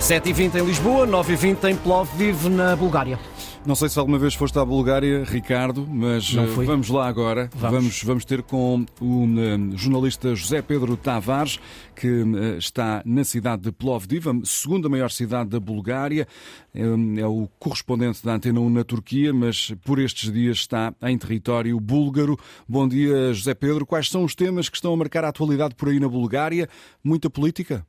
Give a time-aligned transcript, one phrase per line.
[0.00, 3.18] 7h20 em Lisboa, 9h20 em Plovdiv, na Bulgária.
[3.66, 7.50] Não sei se alguma vez foste à Bulgária, Ricardo, mas eh, vamos lá agora.
[7.54, 7.76] Vamos.
[7.76, 11.58] Vamos, vamos ter com o eh, jornalista José Pedro Tavares,
[11.96, 16.26] que eh, está na cidade de Plovdiv, a segunda maior cidade da Bulgária.
[16.72, 16.84] Eh,
[17.18, 21.78] É o correspondente da Antena 1 na Turquia, mas por estes dias está em território
[21.80, 22.38] búlgaro.
[22.68, 23.84] Bom dia, José Pedro.
[23.84, 26.68] Quais são os temas que estão a marcar a atualidade por aí na Bulgária?
[27.04, 27.84] Muita política?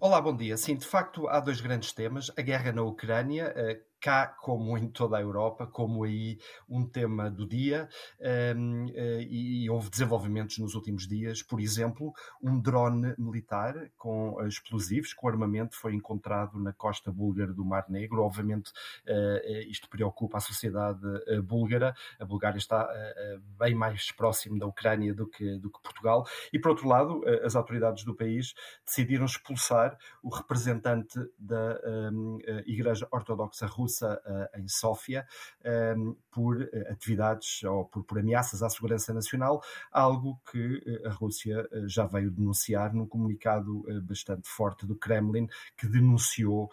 [0.00, 0.56] Olá, bom dia.
[0.56, 2.30] Sim, de facto, há dois grandes temas.
[2.36, 6.38] A guerra na Ucrânia, eh, cá como em toda a Europa, como aí
[6.68, 7.88] um tema do dia,
[8.20, 11.42] ehm, eh, e houve desenvolvimentos nos últimos dias.
[11.42, 12.12] Por exemplo,
[12.42, 18.22] um drone militar com explosivos, com armamento, foi encontrado na costa búlgara do Mar Negro.
[18.22, 18.72] Obviamente,
[19.06, 21.00] eh, isto preocupa a sociedade
[21.44, 21.94] búlgara.
[22.18, 26.26] A Bulgária está eh, bem mais próximo da Ucrânia do que, do que Portugal.
[26.52, 28.54] E, por outro lado, as autoridades do país
[28.84, 35.26] decidiram expulsar o representante da ehm, eh, Igreja Ortodoxa Russa eh, em Sófia
[35.64, 41.10] ehm, por eh, atividades ou por, por ameaças à segurança nacional, algo que eh, a
[41.10, 46.70] Rússia já veio denunciar num comunicado bastante forte do Kremlin, que denunciou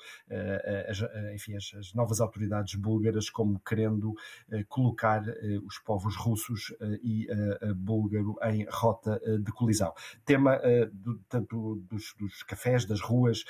[0.90, 1.02] as,
[1.34, 4.14] enfim, as, as novas autoridades búlgaras como querendo
[4.68, 5.24] colocar
[5.66, 7.28] os povos russos e
[7.76, 9.94] búlgaro em rota de colisão.
[10.26, 10.60] Tema
[10.92, 13.44] do- tanto dos, dos cafés, das ruas,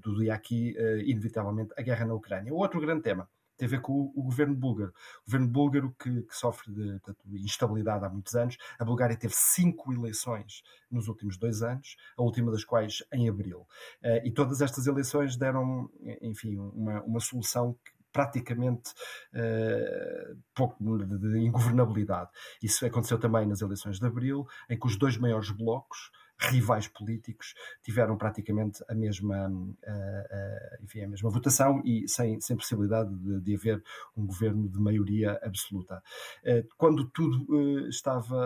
[0.00, 2.52] do dia aqui, inevitavelmente, a guerra na Ucrânia.
[2.52, 4.94] Outro grande tema tem a ver com o, o governo búlgaro.
[5.22, 7.00] O governo búlgaro que, que sofre de
[7.44, 8.56] instabilidade há muitos anos.
[8.78, 13.66] A Bulgária teve cinco eleições nos últimos dois anos, a última das quais em abril.
[14.00, 15.90] Eh, e todas estas eleições deram,
[16.22, 18.92] enfim, uma, uma solução que praticamente
[19.34, 22.30] eh, pouco de, de ingovernabilidade.
[22.62, 26.10] Isso aconteceu também nas eleições de abril, em que os dois maiores blocos
[26.40, 29.50] rivais políticos tiveram praticamente a mesma,
[29.82, 33.82] eh, eh, enfim, a mesma votação e sem, sem possibilidade de, de haver
[34.16, 36.02] um governo de maioria absoluta.
[36.44, 38.36] Eh, Quando tudo estava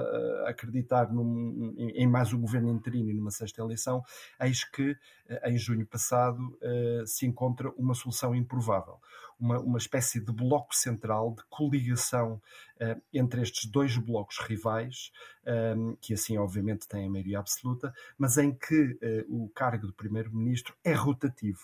[0.47, 4.03] a acreditar num- em, mais um governo interino e numa sexta eleição,
[4.41, 4.97] eis que
[5.45, 6.59] em junho passado
[7.07, 8.99] se encontra uma solução improvável.
[9.43, 12.41] Uma, uma espécie de bloco central de coligação
[12.79, 15.11] eh, entre estes dois blocos rivais,
[15.45, 19.93] eh, que assim obviamente têm a maioria absoluta, mas em que eh, o cargo de
[19.95, 21.61] primeiro-ministro é rotativo.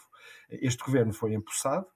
[0.50, 1.86] Este governo foi empossado,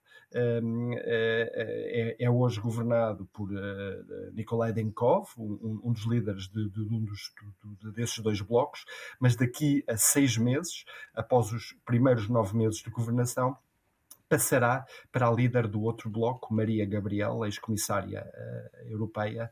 [0.62, 6.48] um, é, é- é hoje governado por uh, Nikolai Denkov, um, um- um dos líderes
[6.48, 7.32] de, de- de um dos,
[7.62, 8.84] do- do- desses dois blocos,
[9.20, 13.56] mas daqui a seis meses, após os primeiros nove meses de governação,
[14.32, 19.50] passará para a líder do outro bloco, Maria Gabriel, ex-comissária uh, europeia,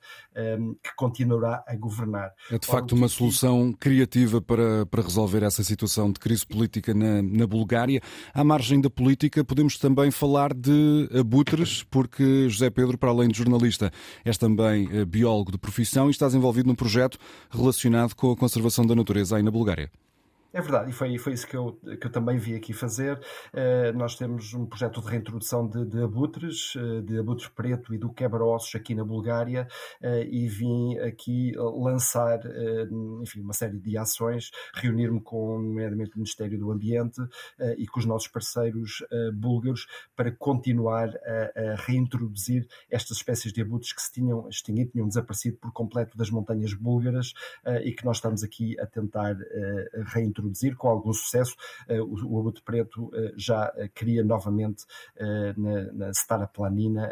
[0.59, 2.33] um, que continuará a governar.
[2.51, 7.21] É de facto uma solução criativa para, para resolver essa situação de crise política na,
[7.21, 8.01] na Bulgária.
[8.33, 13.37] À margem da política, podemos também falar de abutres, porque José Pedro, para além de
[13.37, 13.93] jornalista,
[14.25, 17.19] és também eh, biólogo de profissão e estás envolvido num projeto
[17.51, 19.91] relacionado com a conservação da natureza aí na Bulgária.
[20.53, 23.21] É verdade, e foi, foi isso que eu, que eu também vi aqui fazer.
[23.53, 27.99] Eh, nós temos um projeto de reintrodução de, de abutres, eh, de abutre preto e
[27.99, 29.69] do quebra-ossos aqui na Bulgária,
[30.03, 32.41] eh, e vim aqui lançar,
[33.23, 37.21] enfim, uma série de ações, reunir-me com, nomeadamente, o Ministério do Ambiente
[37.79, 43.93] e com os nossos parceiros búlgaros para continuar a, a reintroduzir estas espécies de abutres
[43.93, 47.33] que se tinham extinguido, tinham desaparecido por completo das montanhas búlgaras
[47.85, 49.91] e que nós estamos aqui a tentar eh,
[50.41, 51.55] reintroduzir com algum sucesso.
[51.89, 54.85] Eh, o, o abutre preto eh, já eh, cria novamente
[55.57, 57.09] na, na Stara Planina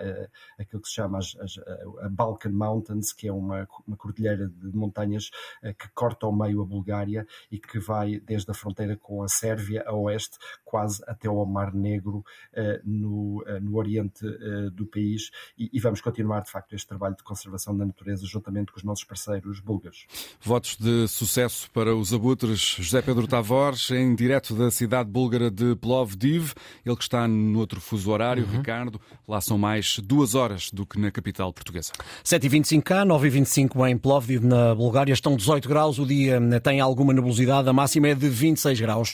[0.59, 1.59] aquilo que se chama as, as,
[2.03, 5.31] a Balkan Mountains, que é uma, uma cordilheira de montanhas
[5.79, 9.85] que corta ao meio a Bulgária e que vai desde a fronteira com a Sérvia
[9.87, 12.25] a oeste, quase até ao Mar Negro,
[12.85, 14.25] no, no oriente
[14.73, 15.31] do país.
[15.57, 18.85] E, e vamos continuar, de facto, este trabalho de conservação da natureza juntamente com os
[18.85, 20.07] nossos parceiros búlgaros.
[20.41, 22.77] Votos de sucesso para os abutres.
[22.79, 26.53] José Pedro Tavares, em direto da cidade búlgara de Plovdiv,
[26.85, 30.99] ele que está no outro fuso horário, Ricardo, lá são mais duas horas do que
[30.99, 31.93] na capital portuguesa.
[32.25, 35.13] 7h25 cá, 9h25 em Plovdiv, na Bulgária.
[35.13, 39.07] Estão 18 graus, o dia tem alguma nebulosidade, a máxima é de 26 graus.